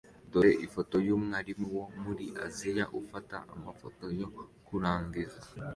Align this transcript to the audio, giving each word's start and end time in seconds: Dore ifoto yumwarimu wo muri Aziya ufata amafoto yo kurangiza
Dore 0.31 0.51
ifoto 0.65 0.95
yumwarimu 1.07 1.67
wo 1.77 1.85
muri 2.03 2.25
Aziya 2.45 2.85
ufata 2.99 3.37
amafoto 3.53 4.05
yo 4.19 4.27
kurangiza 4.67 5.39